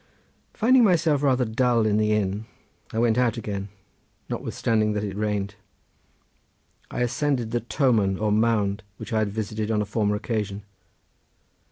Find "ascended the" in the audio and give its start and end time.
7.01-7.61